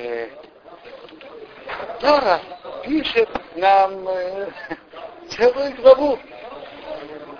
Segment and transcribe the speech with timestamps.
[0.00, 0.28] э,
[2.00, 2.40] Тора
[2.82, 4.48] пишет нам э,
[5.28, 6.18] целую главу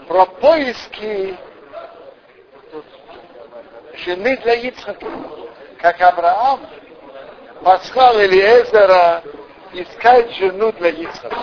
[0.06, 1.36] про поиски
[4.04, 5.06] жены для Ицхака.
[5.81, 6.60] Как Авраам
[7.62, 9.22] послал Элиезера
[9.72, 11.37] искать жену для Ицхака.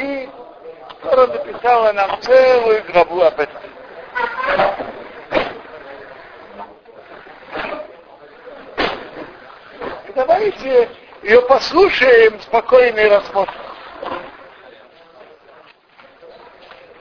[0.00, 0.28] И
[1.02, 3.60] Тора написала нам целую главу об этом.
[10.14, 10.88] Давайте
[11.30, 13.60] ее послушаем спокойно и рассмотрим.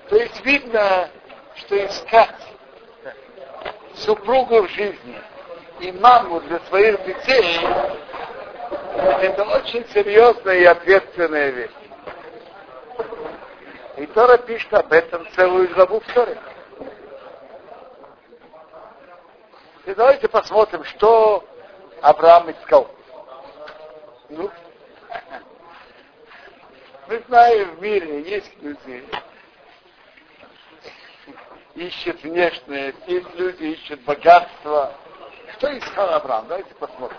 [0.07, 1.09] То есть видно,
[1.55, 2.35] что искать
[3.95, 5.19] супругу в жизни
[5.79, 7.59] и маму для своих детей
[9.21, 11.71] это очень серьезная и ответственная вещь.
[13.97, 16.37] И Тора пишет об этом целую главу в Торе.
[19.87, 21.43] И давайте посмотрим, что
[22.03, 22.91] Авраам искал.
[24.29, 24.51] Ну,
[27.07, 29.03] мы знаем, в мире есть люди,
[31.73, 34.93] ищут внешнее, есть люди ищут богатство.
[35.53, 36.47] Что искал Авраам?
[36.47, 37.17] Давайте посмотрим.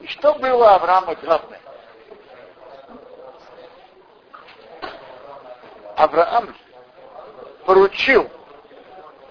[0.00, 1.60] И что было Авраама главное?
[5.96, 6.54] Авраам
[7.64, 8.30] поручил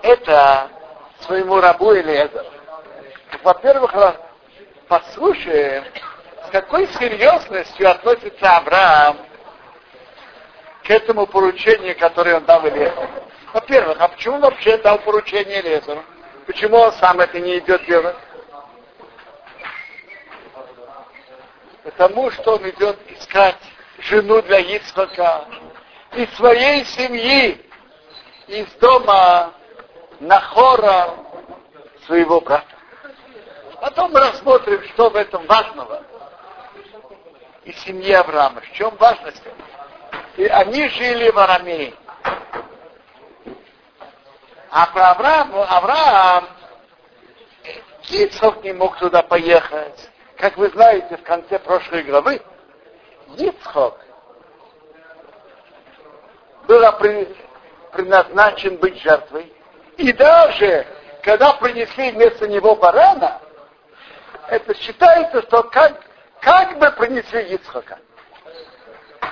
[0.01, 0.71] это
[1.19, 2.47] своему рабу Элиезеру.
[3.43, 3.93] Во-первых,
[4.87, 5.83] послушаем,
[6.47, 9.17] с какой серьезностью относится Авраам
[10.83, 13.07] к этому поручению, которое он дал Элиезеру.
[13.53, 16.03] Во-первых, а почему он вообще дал поручение Элиезеру?
[16.45, 18.17] Почему он сам это не идет делать?
[21.83, 23.57] Потому что он идет искать
[23.99, 25.45] жену для Ицхака
[26.13, 27.65] из своей семьи,
[28.47, 29.53] из дома
[30.19, 31.15] Нахора
[32.05, 32.65] своего брата.
[33.81, 36.03] Потом мы рассмотрим, что в этом важного.
[37.65, 38.61] И семьи Авраама.
[38.61, 39.43] В чем важность?
[40.37, 41.93] И они жили в Арамее.
[44.69, 46.49] А про Авраам, Авраам
[48.09, 50.09] Ицхок не мог туда поехать.
[50.37, 52.41] Как вы знаете, в конце прошлой главы
[53.37, 53.99] Ицхок
[56.67, 56.81] был
[57.91, 59.53] предназначен быть жертвой.
[59.97, 60.85] И даже
[61.21, 63.39] когда принесли вместо него барана,
[64.47, 66.01] это считается, что как,
[66.43, 67.99] как бы принесли Ицхака.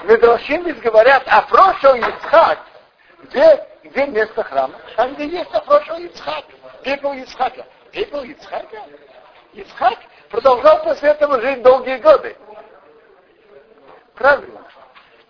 [0.03, 2.59] Медрашим ведь говорят, а прошел Ицхак,
[3.23, 4.75] где, где место храма?
[4.95, 6.45] Там, где есть а Ицхак.
[6.83, 7.65] Пепел Ицхака.
[7.91, 8.83] Пепел Ицхака?
[9.53, 12.35] Ицхак продолжал после этого жить долгие годы.
[14.15, 14.65] Правильно.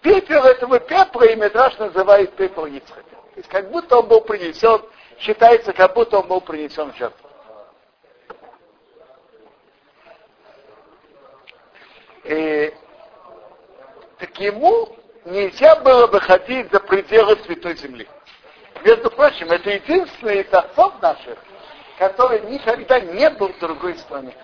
[0.01, 3.03] Пепел этого пепла и Медраш называет пепел Ицхака.
[3.03, 4.81] То есть как будто он был принесен,
[5.17, 6.97] считается, как будто он был принесен в
[12.23, 12.73] И,
[14.19, 14.89] так ему
[15.25, 18.07] нельзя было выходить за пределы Святой Земли.
[18.83, 20.51] Между прочим, это единственный из
[21.01, 21.37] наших,
[21.97, 24.35] который никогда не был в другой стране.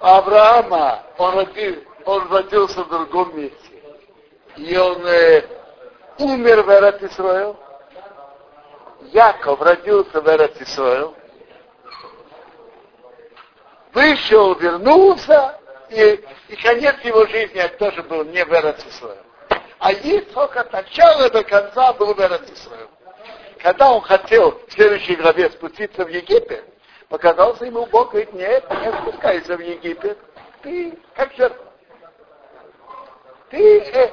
[0.00, 3.82] Авраама, он, родил, он родился в другом месте.
[4.56, 5.42] И он э,
[6.18, 7.56] умер в Эрат Исраил.
[9.12, 11.14] Яков родился в Эрат Исраил
[13.96, 15.58] вышел, вернулся,
[15.88, 19.16] и, и конец его жизни тоже был не в Эрцисраил.
[19.78, 22.90] А Ицхок от начала до конца был в Эрцисраил.
[23.62, 26.64] Когда он хотел в следующей главе спуститься в Египет,
[27.08, 30.18] показался ему Бог, говорит, нет, не спускайся в Египет,
[30.62, 31.64] ты как жертва.
[33.48, 34.10] Ты э,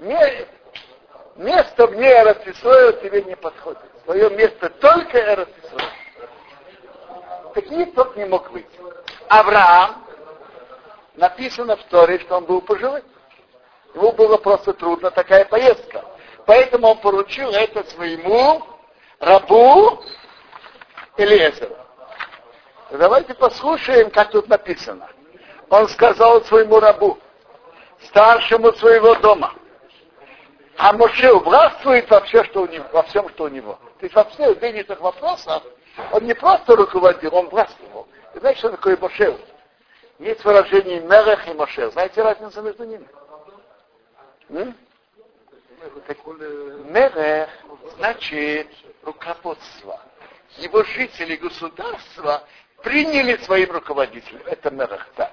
[0.00, 0.46] не,
[1.36, 3.82] место вне Эрцисраила тебе не подходит.
[4.04, 5.95] Твое место только Эрцисраил
[7.56, 8.78] такие тот не мог выйти.
[9.28, 10.04] Авраам,
[11.14, 13.02] написано в Торе, что он был пожилой.
[13.94, 16.04] Ему было просто трудно такая поездка.
[16.44, 18.62] Поэтому он поручил это своему
[19.18, 20.02] рабу
[21.16, 21.74] Элиезеру.
[22.90, 25.08] Давайте послушаем, как тут написано.
[25.70, 27.18] Он сказал своему рабу,
[28.04, 29.54] старшему своего дома,
[30.76, 33.78] а Моше властвует во, все, что у него, во всем, что у него.
[33.98, 35.62] То есть во всех денежных вопросах
[36.12, 38.06] он не просто руководил, он властвовал.
[38.34, 39.38] И знаете, что такое Мошел?
[40.18, 41.90] Есть выражение Мерех и Мошел.
[41.92, 43.06] Знаете разницу между ними?
[46.90, 47.48] Мерех
[47.96, 48.68] значит
[49.02, 50.00] руководство.
[50.58, 52.42] Его жители государства
[52.82, 54.42] приняли своим руководителем.
[54.46, 55.30] Это Мерех, да.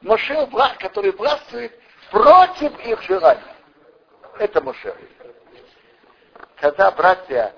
[0.00, 0.48] Мошел,
[0.78, 1.72] который властвует
[2.10, 3.40] против их желаний.
[4.38, 4.94] Это Мошел.
[6.56, 7.54] Когда братья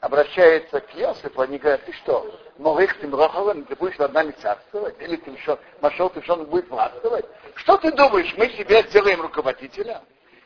[0.00, 2.26] обращаются к Иосифу, они говорят, ты что,
[2.58, 5.00] Морых ты Мроховым, ты будешь над нами царствовать?
[5.00, 7.26] Или ты еще, Машел ты что он будет властвовать?
[7.54, 10.00] Что ты думаешь, мы тебя сделаем руководителем?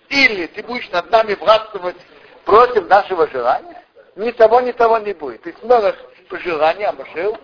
[0.09, 1.97] Или ты будешь над нами властвовать
[2.45, 3.83] против нашего желания?
[4.17, 5.43] Ни того, ни того не будет.
[5.43, 5.97] Ты сможешь
[6.29, 7.37] по желанию, а Машел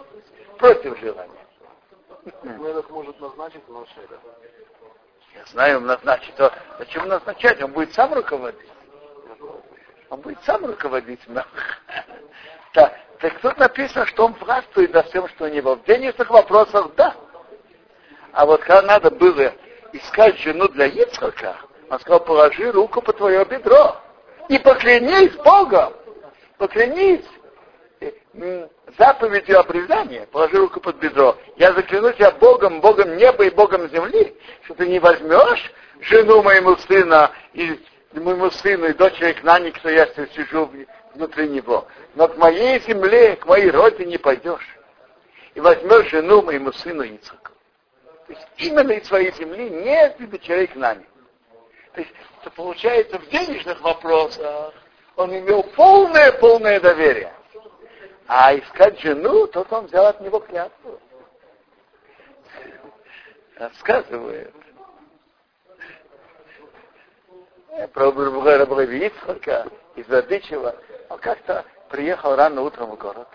[0.58, 1.32] против желания.
[2.43, 4.19] Мелах может назначить Машеля.
[5.34, 6.34] Я знаю, назначить.
[6.34, 7.62] То, зачем назначать?
[7.62, 8.69] Он будет сам руководить.
[10.10, 11.20] Он будет сам руководить.
[12.72, 15.76] Так, так тут написано, что он властвует над всем, что у него.
[15.76, 17.14] В денежных вопросах да.
[18.32, 19.52] А вот когда надо было
[19.93, 21.56] искать жену для Ицхака,
[21.90, 23.96] он сказал, положи руку по твое бедро
[24.49, 25.94] и поклянись Богом.
[26.58, 27.25] Поклянись
[28.96, 31.37] заповедью обрезания, положи руку под бедро.
[31.56, 36.76] Я заклянусь тебя Богом, Богом неба и Богом земли, что ты не возьмешь жену моему
[36.76, 37.78] сына и
[38.12, 40.70] моему сыну и дочери к нане, кто я сижу
[41.14, 41.87] внутри него.
[42.14, 44.76] Но к моей земле, к моей родине пойдешь.
[45.55, 47.52] И возьмешь жену моему сыну Ицаку.
[48.26, 51.05] То есть именно из своей земли, не из дочерей к нане.
[51.94, 54.72] То есть это получается в денежных вопросах
[55.19, 57.32] он имел полное-полное доверие.
[58.28, 61.00] А искать жену, тот он взял от него клятву.
[63.56, 64.54] Рассказывает.
[67.86, 70.75] Про Рабрави Ицхака из Владычева.
[71.10, 73.28] Он как-то приехал рано утром в город.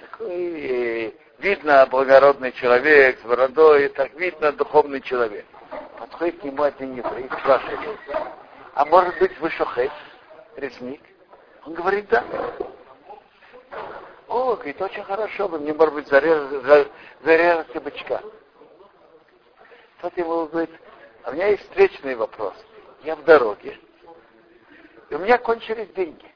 [0.00, 5.46] Такой, видно, благородный человек с бородой, так видно, духовный человек.
[5.96, 7.98] Подходит к нему один еврей, спрашивает,
[8.74, 9.92] а может быть вы шохет,
[10.56, 11.00] резник?
[11.64, 12.24] Он говорит, да.
[14.26, 16.88] О, говорит, очень хорошо, вы мне, может быть, зарезали,
[17.22, 18.22] зарезали бычка.
[20.00, 20.70] Тот ему говорит,
[21.22, 22.54] а у меня есть встречный вопрос.
[23.02, 23.78] Я в дороге.
[25.10, 26.32] И у меня кончились деньги.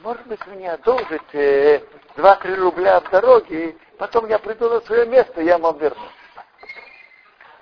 [0.00, 1.82] Может быть, мне одолжите
[2.16, 6.08] 2-3 рубля в дороге, и потом я приду на свое место, я вам верну.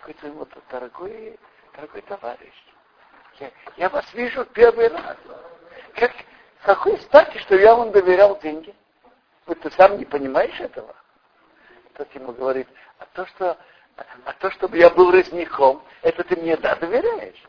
[0.03, 1.39] Говорит ему, дорогой,
[1.75, 2.53] дорогой товарищ,
[3.39, 5.17] я, я вас вижу первый раз.
[5.95, 6.13] Как,
[6.63, 8.75] какой стати, что я вам доверял деньги?
[9.47, 10.95] Вот ты сам не понимаешь этого?
[11.95, 12.67] Тот ему говорит,
[12.99, 13.57] а то, что,
[14.25, 17.43] а то, чтобы я был разнихом, это ты мне да доверяешь.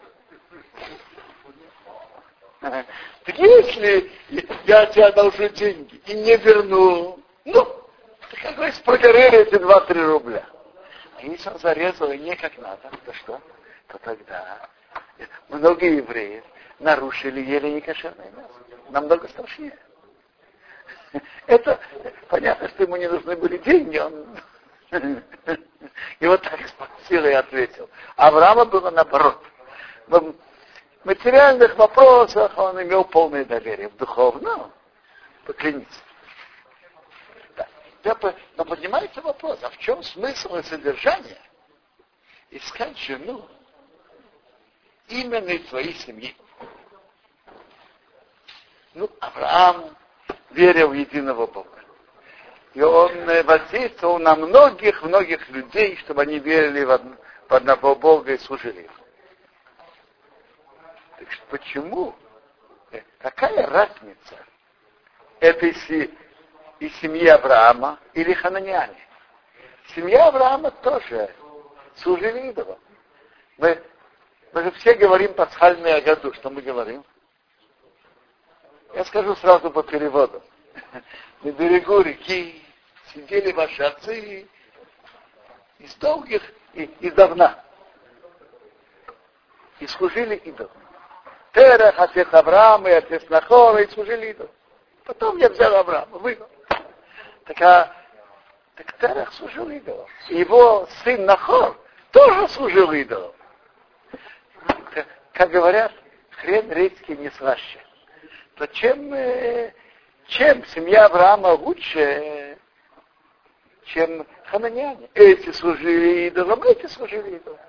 [2.60, 4.12] Так если
[4.66, 7.66] я тебе одолжу деньги и не верну, ну,
[8.42, 10.46] как вы прогорели эти 2-3 рубля.
[11.18, 13.42] А если он зарезал и не как надо, то что?
[13.88, 14.70] То тогда
[15.50, 16.44] много евреев
[16.80, 18.54] нарушили ели некошерное мясо.
[18.90, 19.78] Намного страшнее.
[21.48, 21.80] Это
[22.28, 24.38] понятно, что ему не нужны были деньги, он
[26.20, 27.90] и вот так с силой ответил.
[28.16, 29.42] Авраама было наоборот.
[31.06, 34.74] Материальных вопросах он имел полное доверие, в духовном
[35.46, 35.86] поклянись.
[37.56, 37.68] Да.
[38.58, 41.38] Но поднимается вопрос, а в чем смысл и содержание
[42.50, 43.48] искать жену
[45.08, 46.36] именно из своей семьи?
[48.96, 49.96] Ну, Авраам
[50.50, 51.70] веря в единого Бога.
[52.74, 58.82] И он э, воздействовал на многих-многих людей, чтобы они верили в одного Бога и служили
[58.82, 59.05] ему.
[61.50, 62.16] Почему?
[63.20, 64.46] Какая разница
[65.40, 65.76] этой
[66.80, 69.00] и семьи Авраама или Хананиане?
[69.96, 71.34] Семья Авраама тоже
[71.98, 72.80] служили идолам.
[73.58, 73.82] Мы,
[74.54, 76.34] мы же все говорим пасхальные году.
[76.34, 77.04] Что мы говорим?
[78.94, 80.42] Я скажу сразу по переводу.
[81.44, 82.64] На берегу реки
[83.14, 84.48] сидели ваши отцы
[85.80, 86.42] из долгих
[86.74, 87.64] и из давна.
[89.80, 90.85] И служили идолам.
[91.56, 94.52] Терах, отец Авраама и отец Нахора, и служили идолам.
[95.06, 96.48] Потом я взял Авраама, вывел.
[97.46, 97.92] Так, а,
[98.76, 100.08] так Терах служил идолам.
[100.30, 101.76] Его сын Нахор
[102.12, 103.34] тоже служил идолам.
[105.34, 105.92] Как, говорят,
[106.30, 107.80] хрен редкий не слаще
[108.56, 109.74] то чем, э,
[110.28, 112.58] чем семья Авраама лучше,
[113.86, 115.10] чем хананяне?
[115.14, 117.60] Эти служили идолам, эти служили идолам.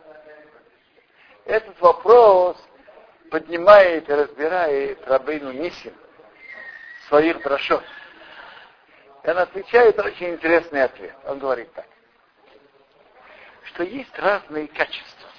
[1.44, 2.56] Этот вопрос
[3.30, 5.94] поднимает и разбирает Рабейну Нисим
[7.08, 7.84] своих дрошот.
[9.24, 11.14] И он отвечает очень интересный ответ.
[11.24, 11.86] Он говорит так,
[13.64, 15.30] что есть разные качества.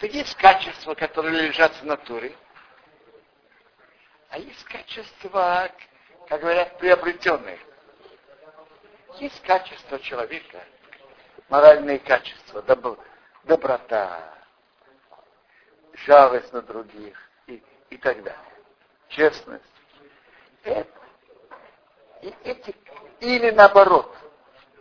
[0.00, 2.34] Есть качества, которые лежат в натуре,
[4.30, 5.70] а есть качества,
[6.26, 7.58] как говорят, приобретенные.
[9.18, 10.64] Есть качества человека,
[11.50, 12.98] моральные качества, доб
[13.44, 14.39] доброта,
[16.06, 17.16] жалость на других
[17.46, 18.40] и, и так далее.
[19.08, 19.64] Честность.
[20.62, 20.90] Это,
[22.22, 22.74] И эти,
[23.20, 24.14] или наоборот,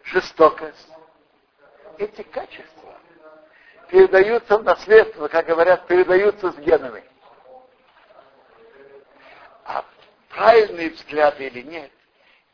[0.04, 0.88] жестокость.
[1.98, 2.98] Эти качества
[3.90, 7.04] передаются в наследство, как говорят, передаются с генами.
[9.66, 9.84] А
[10.30, 11.92] правильный взгляд или нет,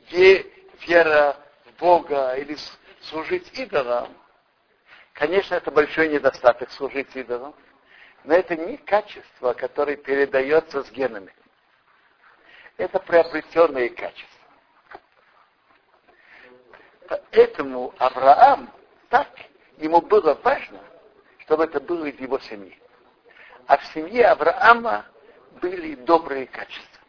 [0.01, 0.45] где
[0.87, 2.57] вера в Бога или
[3.01, 4.09] служить идолам,
[5.13, 7.53] конечно, это большой недостаток служить идолам,
[8.25, 11.33] но это не качество, которое передается с генами.
[12.77, 14.29] Это приобретенные качества.
[17.07, 18.71] Поэтому Авраам
[19.09, 19.29] так,
[19.77, 20.81] ему было важно,
[21.39, 22.77] чтобы это было из его семьи.
[23.67, 25.05] А в семье Авраама
[25.61, 27.01] были добрые качества.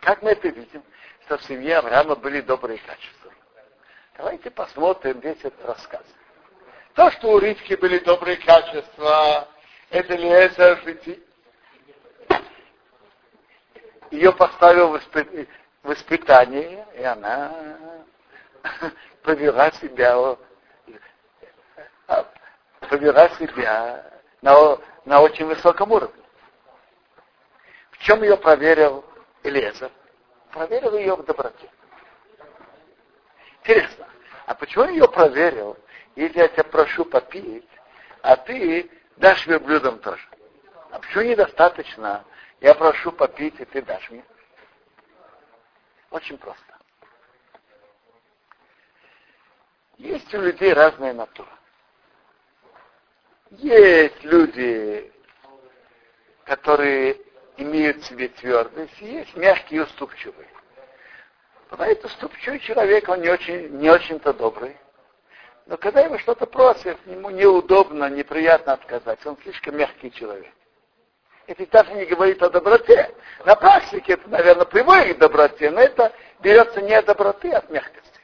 [0.00, 0.82] Как мы это видим,
[1.24, 3.32] что в семье Авраама были добрые качества?
[4.16, 6.04] Давайте посмотрим весь этот рассказ.
[6.94, 9.48] То, что у Ривки были добрые качества,
[9.90, 11.22] это ли это жити?
[14.10, 14.98] Ее поставил
[15.82, 17.76] в испытание, и она
[19.22, 20.36] повела себя,
[22.80, 24.04] повела себя
[24.42, 26.22] на, на очень высоком уровне.
[27.92, 29.04] В чем ее проверил
[29.44, 29.92] Элезер?
[30.50, 31.70] Проверил ее в доброте.
[33.60, 34.08] Интересно,
[34.46, 35.76] а почему ее проверил,
[36.20, 37.66] если я тебя прошу попить,
[38.20, 40.22] а ты дашь мне блюдом тоже?
[40.90, 42.24] А почему недостаточно?
[42.60, 44.24] Я прошу попить, и ты дашь мне.
[46.10, 46.62] Очень просто.
[49.96, 51.48] Есть у людей разная натура.
[53.52, 55.10] Есть люди,
[56.44, 57.18] которые
[57.56, 60.48] имеют в себе твердость, и есть мягкие и уступчивые.
[61.70, 64.76] Бывает уступчивый человек, он не очень, не очень-то добрый.
[65.70, 69.24] Но когда его что-то просят, ему неудобно, неприятно отказать.
[69.24, 70.52] Он слишком мягкий человек.
[71.46, 73.14] Это даже не говорит о доброте.
[73.44, 77.70] На практике это, наверное, приводит к доброте, но это берется не от доброты, а от
[77.70, 78.20] мягкости.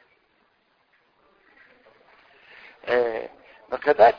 [2.82, 3.28] Э,
[3.68, 4.12] но когда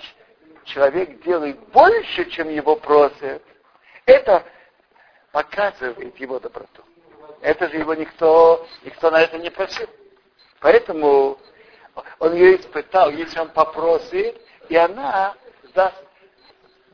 [0.64, 3.44] человек делает больше, чем его просят,
[4.06, 4.46] это
[5.34, 6.82] показывает его доброту.
[7.42, 9.90] Это же его никто, никто на это не просил.
[10.62, 11.38] Поэтому
[12.20, 15.36] он ее испытал, если он попросит, и она
[15.74, 16.04] даст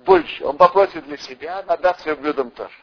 [0.05, 0.45] больше.
[0.45, 2.75] Он попросит для себя, она даст своим блюдам тоже.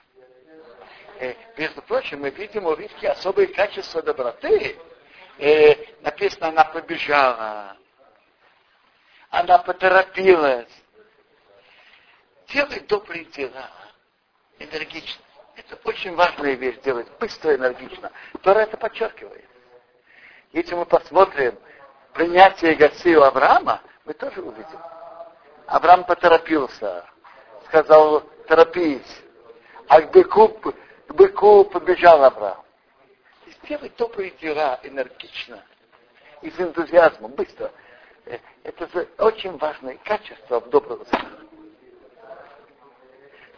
[1.18, 4.78] Э, между прочим, мы видим у Ривки особые качества доброты.
[5.38, 7.76] Э, написано, она побежала,
[9.28, 10.68] она поторопилась.
[12.48, 13.70] Делай добрые дела,
[14.58, 15.22] энергично.
[15.56, 18.10] Это очень важная вещь делать, быстро и энергично.
[18.42, 19.44] Тора это подчеркивает.
[20.52, 21.56] Если мы посмотрим
[22.12, 24.80] принятие Гаси Авраама, мы тоже увидим.
[25.66, 27.04] Авраам поторопился,
[27.66, 29.22] сказал, торопись.
[29.88, 32.64] А к быку, к быку побежал Авраам.
[33.62, 35.62] Сделай добрые дела энергично
[36.42, 37.70] и с энтузиазмом, быстро.
[38.26, 41.38] Э, это очень важное качество в доброго сына.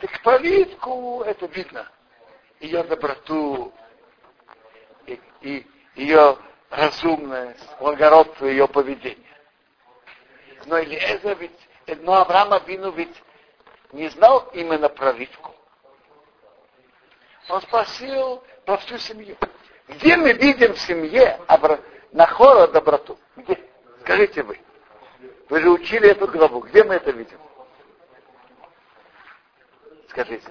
[0.00, 1.87] Так по Ривку это видно.
[2.61, 3.73] Ее доброту,
[5.06, 6.37] и, и ее
[6.73, 9.19] разумность, благородство ее поведения.
[10.64, 13.23] Но Элиэзер ведь, но Авраама Вину ведь
[13.93, 15.55] не знал именно про Ривку.
[17.49, 19.37] Он спросил про всю семью.
[19.88, 21.38] Где мы видим в семье
[22.12, 23.19] Нахора доброту?
[23.37, 23.59] Где?
[24.00, 24.59] Скажите вы.
[25.50, 26.61] Вы же учили эту главу.
[26.61, 27.38] Где мы это видим?
[30.09, 30.49] Скажите.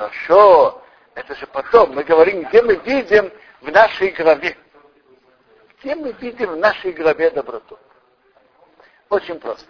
[0.00, 0.82] Хорошо.
[1.14, 1.94] Это же потом.
[1.94, 3.30] Мы говорим, где мы видим
[3.60, 4.56] в нашей главе.
[5.78, 7.78] Где мы видим в нашей главе доброту?
[9.10, 9.68] Очень просто.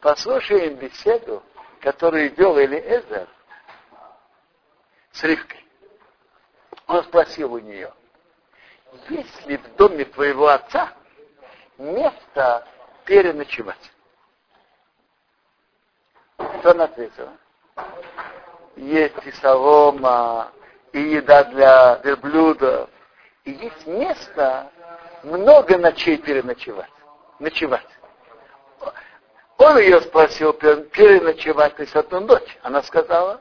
[0.00, 1.44] Послушаем беседу,
[1.80, 3.28] которую вел Элиэзер
[5.12, 5.64] с Ривкой.
[6.88, 7.92] Он спросил у нее,
[9.10, 10.92] есть ли в доме твоего отца
[11.78, 12.66] место
[13.04, 13.92] переночевать?
[16.58, 17.32] Что она ответила?
[18.76, 20.52] Есть и солома,
[20.92, 22.90] и еда для верблюдов,
[23.44, 24.70] и есть место
[25.22, 26.90] много ночей переночевать.
[27.38, 27.86] Ночевать.
[29.58, 32.58] Он ее спросил переночевать, то есть одну ночь.
[32.62, 33.40] Она сказала,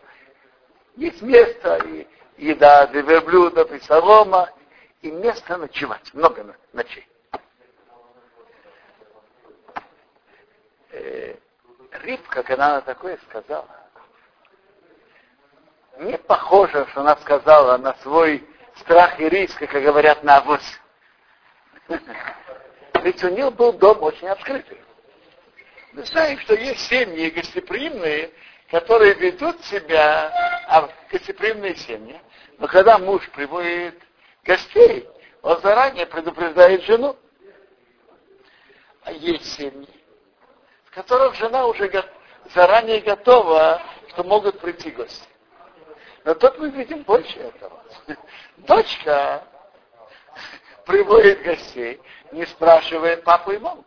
[0.95, 4.49] есть место, и еда для верблюдов и солома,
[5.01, 7.07] и место ночевать, много ночей.
[10.91, 11.35] Э,
[12.03, 13.82] Рибка, когда она такое сказала,
[15.99, 18.47] не похоже, что она сказала на свой
[18.77, 20.79] страх и риск, как говорят на авось.
[23.03, 24.79] Ведь у нее был дом очень открытый.
[25.91, 28.31] Мы знаем, что есть семьи гостеприимные,
[28.71, 30.31] которые ведут себя
[30.67, 32.19] а, гостеприимные семьи,
[32.57, 34.01] но когда муж приводит
[34.43, 35.07] гостей,
[35.41, 37.15] он заранее предупреждает жену.
[39.03, 39.89] А есть семьи,
[40.85, 41.91] в которых жена уже
[42.55, 45.27] заранее готова, что могут прийти гости.
[46.23, 47.83] Но тут мы видим больше этого.
[48.57, 49.43] Дочка
[50.85, 52.01] приводит гостей,
[52.31, 53.85] не спрашивая папу и маму.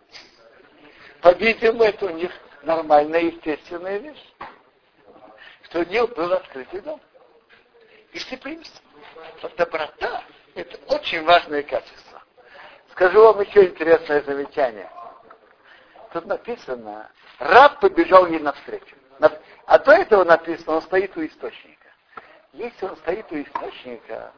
[1.22, 2.30] По-видимому, это у них
[2.62, 4.34] нормальная, естественная вещь.
[5.62, 7.00] Что у них был открытый дом.
[8.12, 8.82] Гостеприимство.
[9.56, 10.22] Доброта–
[10.54, 12.22] это очень важное качество.
[12.90, 14.90] Скажу вам еще интересное замечание.
[16.12, 18.96] Тут написано, раб побежал ей навстречу.
[19.66, 21.75] А до этого написано, он стоит у источника.
[22.56, 24.32] Если он стоит у источника,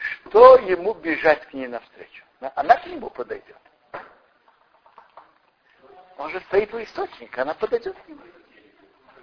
[0.00, 2.24] что ему бежать к ней навстречу?
[2.54, 3.58] Она к нему подойдет.
[6.16, 8.22] Он же стоит у источника, она подойдет к нему.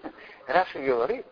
[0.48, 1.26] Раша говорит,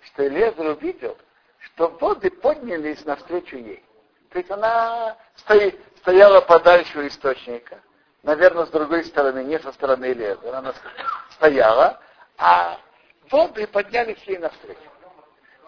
[0.00, 1.16] что Элезер увидел,
[1.60, 3.84] что воды поднялись навстречу ей.
[4.30, 7.80] То есть она стоит, стояла подальше у источника.
[8.24, 10.58] Наверное, с другой стороны, не со стороны Элезера.
[10.58, 10.74] Она
[11.30, 12.00] стояла,
[12.36, 12.80] а
[13.30, 14.80] воды поднялись ей навстречу.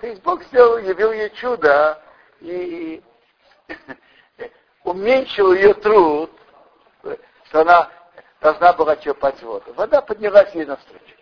[0.01, 2.03] То есть Бог сделал, явил ей чудо
[2.41, 3.03] и
[4.85, 6.31] уменьшил ее труд,
[7.47, 7.91] что она
[8.41, 9.73] должна была черпать воду.
[9.75, 11.17] Вода поднялась ей навстречу.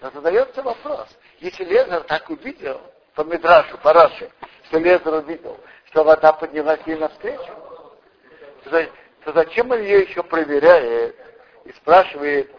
[0.00, 1.08] Но задается вопрос,
[1.40, 2.80] если Лезер так увидел,
[3.14, 4.30] по Мидрашу, по Раши,
[4.64, 7.52] что Лезер увидел, что вода поднялась ей навстречу,
[8.64, 11.16] то зачем он ее еще проверяет
[11.64, 12.50] и спрашивает,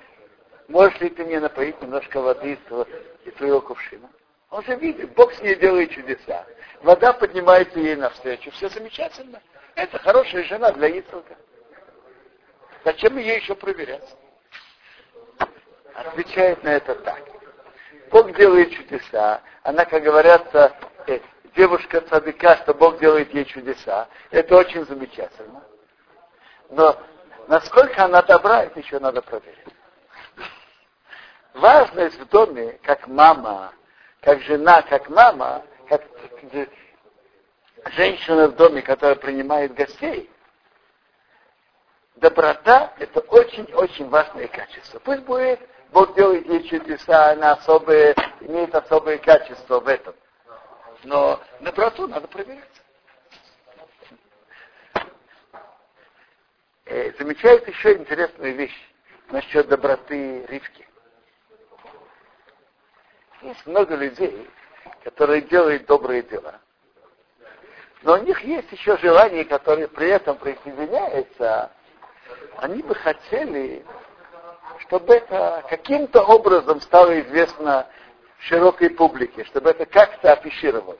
[0.71, 2.57] можешь ли ты мне напоить немножко воды
[3.25, 4.09] из твоего кувшина?
[4.49, 6.45] Он же видит, Бог с ней делает чудеса.
[6.81, 8.51] Вода поднимается ей навстречу.
[8.51, 9.41] Все замечательно.
[9.75, 11.35] Это хорошая жена для Ицелка.
[12.83, 14.15] Зачем ее еще проверять?
[15.93, 17.21] Отвечает на это так.
[18.09, 19.41] Бог делает чудеса.
[19.63, 20.75] Она, как говорятся,
[21.07, 21.19] э,
[21.55, 24.07] девушка цадыка, что Бог делает ей чудеса.
[24.31, 25.63] Это очень замечательно.
[26.69, 26.97] Но
[27.47, 29.70] насколько она добра, это еще надо проверить.
[31.53, 33.73] Важность в доме, как мама,
[34.21, 36.01] как жена, как мама, как
[37.93, 40.29] женщина в доме, которая принимает гостей,
[42.15, 44.99] доброта– это очень-очень важное качество.
[44.99, 45.59] Пусть будет,
[45.91, 50.15] Бог делает ей чудеса, она особые, имеет особые качества в этом.
[51.03, 52.63] Но доброту надо проверять.
[56.85, 58.89] Э, замечает еще интересную вещь
[59.29, 60.87] насчет доброты Ривки.
[63.41, 64.49] Есть много людей,
[65.03, 66.59] которые делают добрые дела.
[68.03, 71.71] Но у них есть еще желание, которое при этом присоединяется.
[72.57, 73.85] Они бы хотели,
[74.79, 77.87] чтобы это каким-то образом стало известно
[78.39, 80.97] широкой публике, чтобы это как-то афишировало.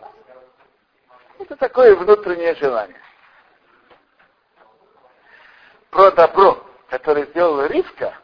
[1.40, 3.02] Это такое внутреннее желание.
[5.90, 8.16] Про добро, которое сделала Ривка,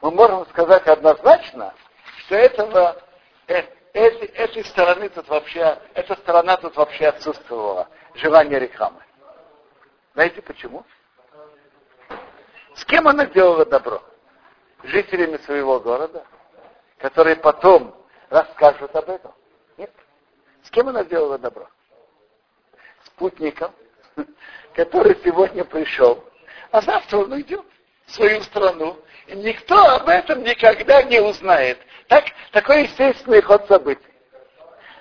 [0.00, 1.72] мы можем сказать однозначно,
[2.18, 3.00] что этого
[3.46, 9.00] этой, этой стороны тут вообще, эта сторона тут вообще отсутствовала, желание рекламы.
[10.14, 10.84] Знаете почему?
[12.74, 14.02] С кем она делала добро?
[14.82, 16.24] Жителями своего города,
[16.98, 17.94] которые потом
[18.30, 19.32] расскажут об этом?
[19.76, 19.90] Нет.
[20.62, 21.68] С кем она делала добро?
[23.04, 23.72] Спутником,
[24.74, 26.24] который сегодня пришел,
[26.70, 27.64] а завтра он уйдет
[28.06, 31.78] свою страну, и никто об этом никогда не узнает.
[32.08, 34.02] Так, такой естественный ход событий.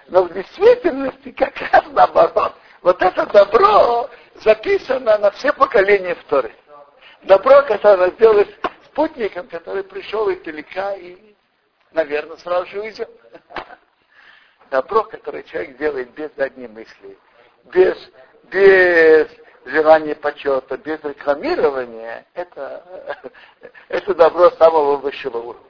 [0.08, 2.54] Но в действительности как раз наоборот.
[2.82, 6.54] Вот это добро записано на все поколения в Торе.
[7.24, 8.50] Добро, которое сделалось
[8.86, 11.18] спутником, который пришел издалека и,
[11.92, 13.10] наверное, сразу же уйдет.
[14.72, 17.18] Добро, которое человек делает без задней мысли,
[17.66, 17.98] без,
[18.44, 19.28] без
[19.66, 23.32] желание почета, без рекламирования, это,
[23.90, 25.68] это добро самого высшего уровня.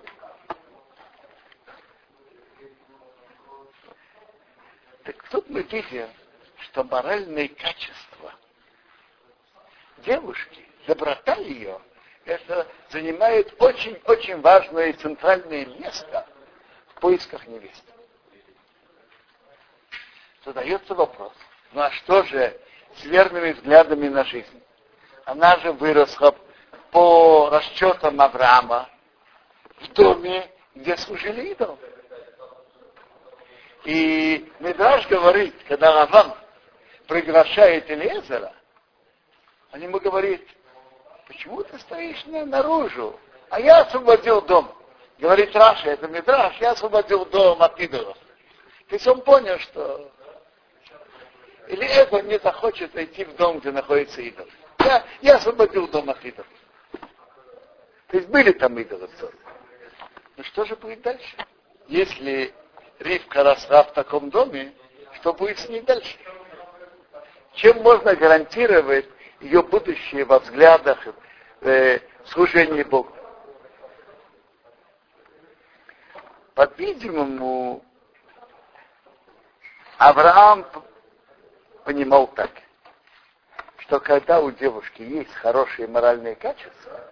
[5.03, 6.08] Так тут мы видим,
[6.60, 8.34] что моральные качества
[9.97, 11.79] девушки, доброта ее,
[12.25, 16.25] это занимает очень-очень важное и центральное место
[16.88, 17.91] в поисках невесты.
[20.45, 21.34] Задается вопрос,
[21.73, 22.60] ну а что же
[22.97, 24.63] с верными взглядами на жизнь.
[25.25, 26.36] Она же выросла
[26.91, 28.89] по расчетам Авраама
[29.79, 31.79] в доме, где служили идолам.
[33.86, 36.36] И Медраж говорит, когда Равам
[37.08, 38.53] приглашает Элиезера,
[39.73, 40.47] он ему говорит,
[41.27, 44.73] почему ты стоишь наружу, А я освободил дом.
[45.19, 48.17] Говорит Раша, это Мидраш, я освободил дом от идолов.
[48.89, 50.12] То есть он понял, что
[51.67, 54.47] или Эго не захочет войти в дом, где находится идол.
[54.80, 56.47] Я, я освободил дом от идолов.
[58.08, 59.34] То есть были там идолы в доме.
[60.36, 61.36] Ну что же будет дальше?
[61.88, 62.54] Если
[62.99, 64.73] Ривка росла в таком доме,
[65.13, 66.17] что будет с ней дальше?
[67.54, 69.08] Чем можно гарантировать
[69.39, 70.99] ее будущее во взглядах,
[71.62, 73.12] э, служении Богу?
[76.56, 77.84] По-видимому,
[79.97, 80.65] Авраам
[81.84, 82.52] понимал так,
[83.78, 87.12] что когда у девушки есть хорошие моральные качества,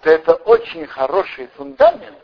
[0.00, 2.18] то это очень хороший фундамент,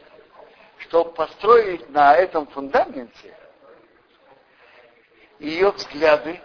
[0.79, 3.37] чтобы построить на этом фундаменте
[5.39, 6.41] ее взгляды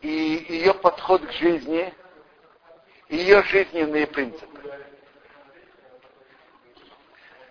[0.00, 0.08] и
[0.48, 1.92] ее подход к жизни,
[3.08, 4.58] ее жизненные принципы.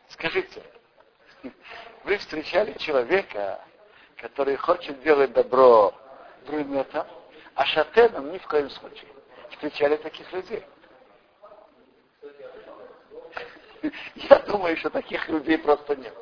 [0.09, 0.63] Скажите,
[2.03, 3.61] вы встречали человека,
[4.17, 5.93] который хочет делать добро
[6.45, 7.07] брюнетам,
[7.55, 9.09] а шатенам ни в коем случае.
[9.51, 10.63] Встречали таких людей.
[14.15, 16.13] Я думаю, что таких людей просто нет.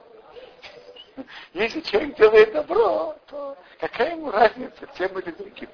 [1.54, 5.70] Если человек делает добро, то какая ему разница тем или другим?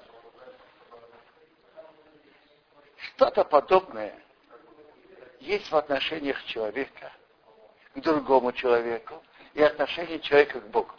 [2.97, 4.15] Что-то подобное
[5.39, 7.11] есть в отношениях человека
[7.95, 9.23] к другому человеку
[9.55, 10.93] и отношении человека к Богу.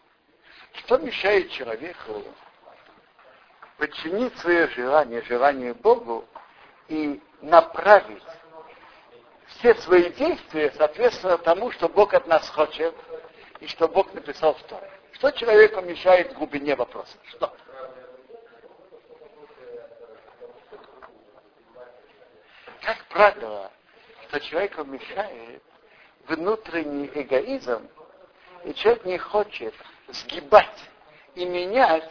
[0.73, 2.25] Что мешает человеку
[3.79, 6.25] подчинить свое желание желанию Богу
[6.89, 8.23] и направить
[9.47, 12.95] все свои действия соответственно тому, что Бог от нас хочет
[13.61, 14.91] и что Бог написал в Торе.
[15.13, 17.17] Что человеку мешает в глубине вопроса?
[17.29, 17.55] Что?
[22.83, 23.71] Как правило,
[24.29, 25.63] что человеку мешает
[26.27, 27.89] внутренний эгоизм,
[28.65, 29.75] и человек не хочет
[30.09, 30.91] сгибать
[31.35, 32.11] и менять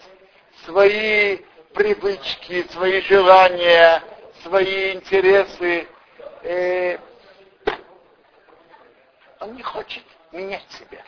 [0.66, 1.38] свои
[1.74, 4.04] привычки, свои желания,
[4.44, 5.88] свои интересы.
[6.44, 6.98] Э,
[9.40, 11.04] он не хочет менять себя,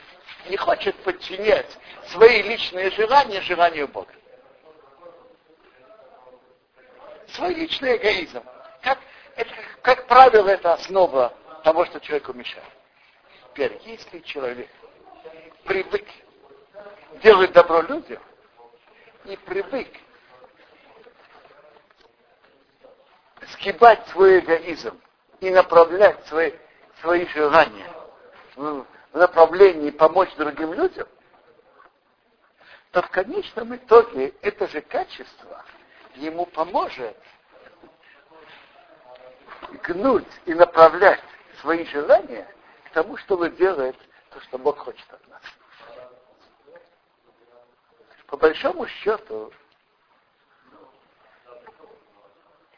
[0.50, 1.78] не хочет подчинять
[2.08, 4.14] свои личные желания желанию Бога.
[7.28, 8.44] Свой личный эгоизм.
[8.82, 9.00] Как,
[9.36, 9.52] это,
[9.82, 12.64] как правило, это основа того, что человеку мешает.
[13.50, 14.70] Теперь, если человек
[15.66, 16.06] привык
[17.22, 18.22] делать добро людям
[19.26, 19.88] и привык
[23.52, 25.00] сгибать свой эгоизм
[25.40, 26.52] и направлять свои,
[27.02, 27.90] свои желания
[28.56, 31.08] в, направлении помочь другим людям,
[32.92, 35.64] то в конечном итоге это же качество
[36.16, 37.16] ему поможет
[39.84, 41.24] гнуть и направлять
[41.62, 42.48] свои желания
[42.86, 43.98] к тому, чтобы делать
[44.34, 45.42] то, что Бог хочет от нас
[48.34, 49.54] по большому счету,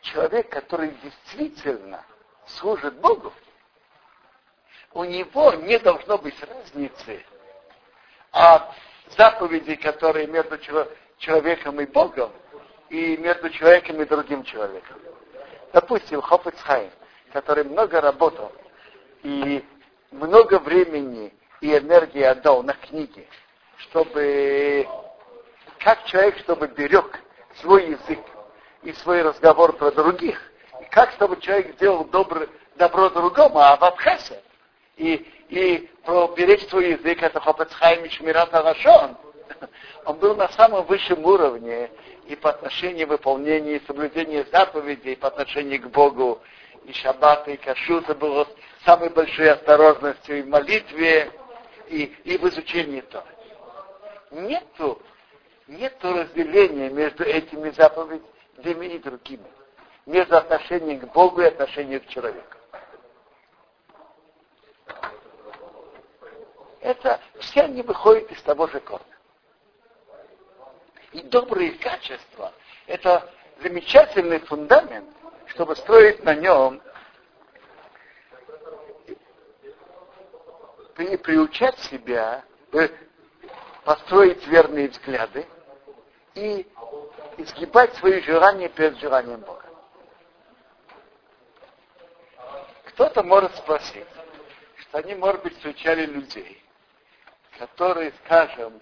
[0.02, 2.04] человек, который действительно
[2.46, 3.32] служит Богу,
[4.92, 7.26] у него не должно быть разницы
[8.32, 8.70] от
[9.16, 10.58] заповедей, которые между
[11.20, 12.34] человеком и Богом,
[12.90, 15.00] и между человеком и другим человеком.
[15.72, 16.92] Допустим, Хофицхайм,
[17.32, 18.52] который много работал
[19.24, 19.64] и
[20.12, 23.28] много времени и энергии отдал на книги,
[23.78, 24.88] чтобы
[25.80, 27.20] как человек, чтобы берег
[27.62, 28.20] свой язык
[28.84, 30.40] и свой разговор про других,
[30.82, 34.42] и как, чтобы человек сделал добро, добро другому, а в Абхасе,
[34.98, 39.18] и, и про беречь свой язык, это Хопецхайм Шмират Алашон,
[40.06, 41.90] он был на самом высшем уровне
[42.28, 46.42] и по отношению выполнения и соблюдения заповедей, и по отношению к Богу,
[46.86, 48.48] и шаббата, и кашута было
[48.84, 51.32] самой большой осторожностью и в молитве,
[51.88, 53.26] и, и в изучении Торы.
[54.32, 55.02] Нету
[55.68, 59.46] нет разделения между этими заповедями и другими.
[60.06, 62.56] Между отношением к Богу и отношением к человеку.
[66.82, 69.06] Это все они выходят из того же корня.
[71.14, 72.54] И добрые качества–
[72.88, 73.28] это
[73.62, 75.10] замечательный фундамент,
[75.48, 76.82] чтобы строить на нем
[81.04, 82.90] и приучать себя э,
[83.84, 85.46] построить верные взгляды
[86.34, 86.68] и
[87.38, 89.66] изгибать свои желания перед желанием Бога.
[92.86, 94.08] Кто-то может спросить,
[94.78, 96.64] что они, может быть, встречали людей,
[97.60, 98.82] которые, скажем,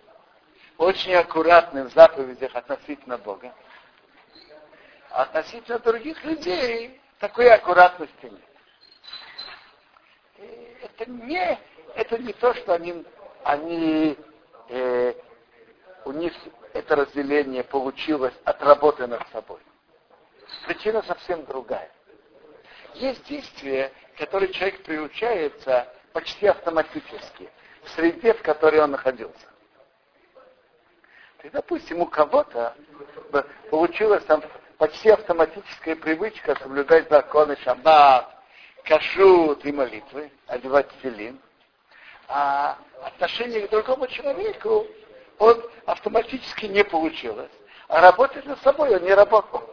[0.78, 3.54] очень аккуратны в заповедях относительно Бога,
[5.10, 8.42] а относительно других людей такой аккуратности нет.
[10.82, 11.60] это не,
[11.96, 13.06] это не то, что они,
[13.44, 14.18] они
[14.70, 15.14] э,
[16.06, 16.34] у них
[16.74, 19.60] это разделение получилось от работы над собой.
[20.66, 21.92] Причина совсем другая.
[22.96, 27.50] Есть действия, которые человек приучается почти автоматически
[27.84, 29.48] в среде, в которой он находился.
[31.44, 32.76] И, допустим, у кого-то
[33.70, 34.42] получилась там
[34.78, 38.30] почти автоматическая привычка соблюдать законы шаббат,
[38.84, 41.40] кашут и молитвы, одевать филин.
[42.28, 44.88] А отношение к другому человеку
[45.40, 47.52] он автоматически не получилось.
[47.88, 49.70] А работать над собой он не работал.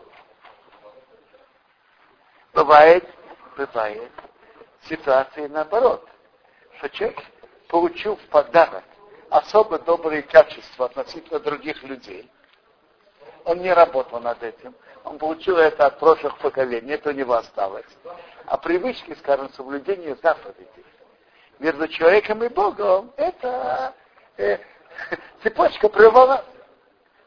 [2.52, 3.08] Бывает,
[3.56, 4.10] бывает
[4.88, 6.06] ситуации наоборот,
[6.78, 7.18] что человек
[7.68, 8.84] получил в подарок
[9.28, 12.30] особо добрые качества относительно других людей.
[13.44, 14.74] Он не работал над этим.
[15.04, 17.86] Он получил это от прошлых поколений, это у него осталось.
[18.46, 20.84] А привычки, скажем, соблюдения заповедей
[21.60, 23.94] между человеком и Богом, это
[24.36, 24.58] э,
[25.42, 26.44] цепочка прервала.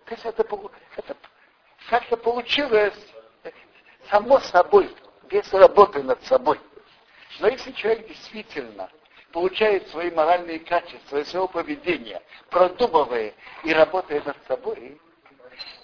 [0.06, 0.46] То есть это,
[0.98, 1.16] это
[1.90, 2.98] как-то получилось
[4.10, 4.94] само собой,
[5.30, 6.60] без работы над собой.
[7.40, 8.90] Но если человек действительно
[9.32, 15.00] получает свои моральные качества, своего поведения, продумывая и работая над собой,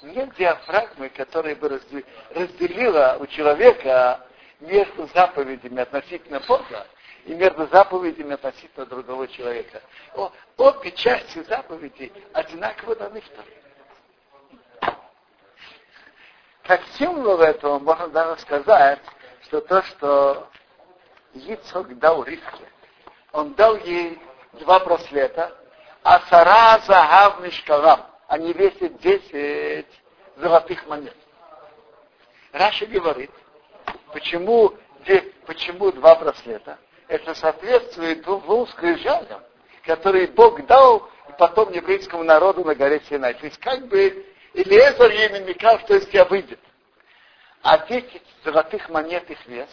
[0.01, 1.79] нет диафрагмы, которая бы
[2.31, 4.25] разделила у человека
[4.59, 6.85] между заповедями относительно Бога
[7.25, 9.82] и между заповедями относительно другого человека.
[10.15, 13.53] О, обе части заповедей одинаково даны вторым.
[16.63, 18.99] Как символ этого можно даже сказать,
[19.43, 20.47] что то, что
[21.34, 22.69] Ицхок дал Ривке,
[23.32, 24.19] он дал ей
[24.53, 25.55] два браслета,
[26.03, 28.05] а сара загав мишкалам.
[28.27, 29.88] Они весят 10
[30.38, 31.15] золотых монет.
[32.51, 33.32] Раша говорит,
[34.13, 34.73] почему,
[35.45, 36.77] почему два браслета?
[37.10, 39.43] Это соответствует двум скрижалям,
[39.84, 43.34] которые Бог дал потом еврейскому народу на горе Синай.
[43.34, 46.60] То есть как бы Илиезер ей намекал, что из тебя выйдет.
[47.63, 49.69] А 10 золотых монет их вес,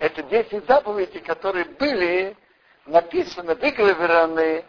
[0.00, 2.36] это 10 заповедей, которые были
[2.86, 4.64] написаны, выгравированы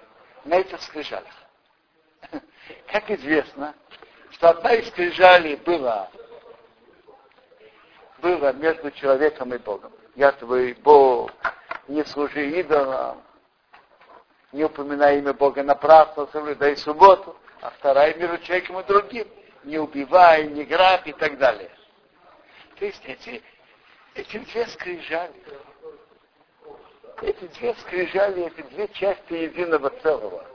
[0.45, 1.34] на этих скрижалях.
[2.91, 3.73] Как известно,
[4.30, 6.12] что одна из скрижалей была,
[8.19, 9.91] была между человеком и Богом.
[10.15, 11.32] Я твой Бог,
[11.87, 13.23] не служи идолам,
[14.51, 19.27] не упоминай имя Бога напрасно, соблюдай субботу, а вторая между человеком и другим.
[19.63, 21.71] Не убивай, не грабь и так далее.
[22.77, 23.41] То есть эти,
[24.13, 25.41] эти две скрижали,
[27.21, 30.45] эти две скрижали, эти две части единого целого.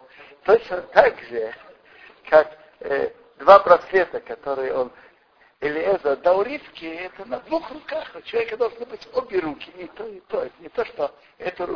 [0.45, 1.55] Точно так же,
[2.29, 4.93] как э, два браслета, которые он
[5.61, 8.13] Элиэза дал Ривке, это на двух руках.
[8.15, 10.43] У человека должны быть обе руки, не то, и то.
[10.45, 11.67] Это не то, что это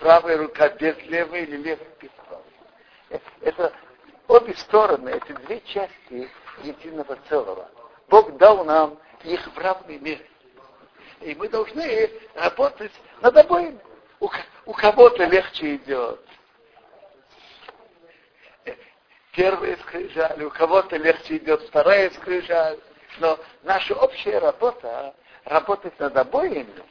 [0.00, 2.44] правая рука без левой или левая без правой.
[3.10, 3.72] Э, это
[4.26, 6.28] обе стороны, эти две части
[6.64, 7.70] единого целого.
[8.08, 10.26] Бог дал нам их в равной мере.
[11.20, 13.78] И мы должны работать над обоими.
[14.18, 14.28] У,
[14.66, 16.20] у кого-то легче идет.
[19.32, 22.80] Первая скрижаль, у кого-то легче идет вторая скрижаль.
[23.18, 26.82] Но наша общая работа работать над обоими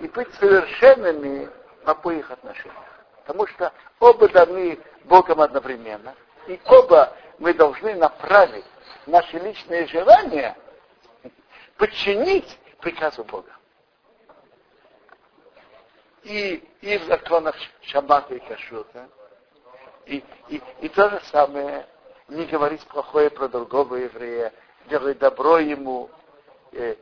[0.00, 1.48] и быть совершенными
[1.84, 2.84] в обоих отношениях.
[3.20, 6.14] Потому что оба даны Богом одновременно.
[6.46, 8.64] И оба мы должны направить
[9.06, 10.56] наши личные желания
[11.76, 13.52] подчинить приказу Бога
[16.22, 19.08] и, и в законах шаббата и кашута.
[20.06, 21.86] И, и, и то же самое,
[22.28, 24.52] не говорить плохое про другого еврея,
[24.86, 26.10] делать добро ему
[26.72, 26.96] э,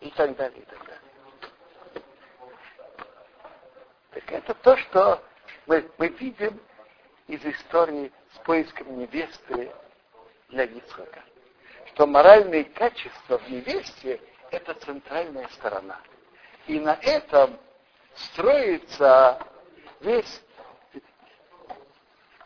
[0.00, 1.00] и так далее, и так далее.
[4.12, 5.22] Так это то, что
[5.66, 6.60] мы, мы видим
[7.28, 9.70] из истории с поиском невесты
[10.48, 11.22] для Ицхака.
[11.86, 16.00] Что моральные качества в невесте– это центральная сторона.
[16.66, 17.58] И на этом
[18.14, 19.38] строится
[20.00, 20.42] весь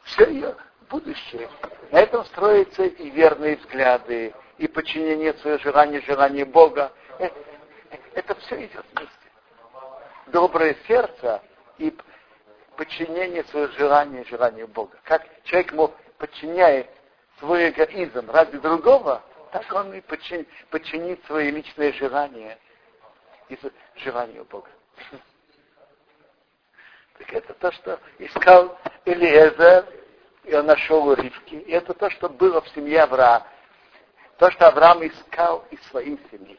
[0.05, 0.57] все ее
[0.90, 1.49] будущее.
[1.90, 6.93] На этом строятся и верные взгляды, и подчинение своего желания, желание Бога.
[7.19, 7.35] Это,
[8.14, 9.12] это все идет вместе.
[10.29, 11.43] Доброе сердце
[11.79, 11.95] и
[12.77, 14.99] подчинение своего желания, желанию Бога.
[15.05, 16.88] Как человек ему подчиняет
[17.38, 22.59] свой эгоизм ради другого, так он и подчинит, подчинит свои личные желания
[23.49, 23.59] и
[23.97, 24.71] желанию Бога.
[27.17, 29.87] Так это то, что искал Элиезер,
[30.43, 31.55] и он нашел у Ривки.
[31.55, 33.47] И это то, что было в семье Авраама.
[34.38, 36.59] То, что Авраам искал из своей семьи.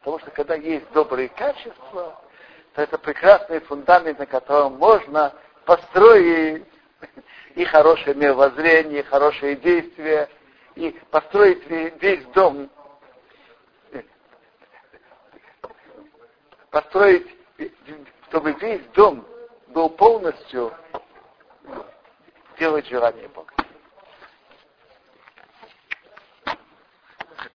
[0.00, 2.20] Потому что когда есть добрые качества,
[2.74, 5.32] то это прекрасный фундамент, на котором можно
[5.64, 6.64] построить
[7.54, 10.28] и хорошее мировоззрение, и хорошие действия,
[10.74, 12.70] и построить весь дом,
[16.70, 17.26] построить,
[18.28, 19.26] чтобы весь дом
[19.68, 20.72] был полностью
[22.58, 23.57] делать желание Бога.